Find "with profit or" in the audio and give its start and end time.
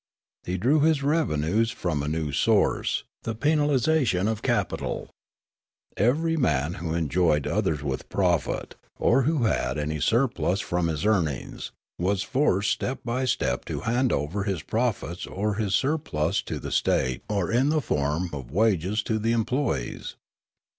7.83-9.21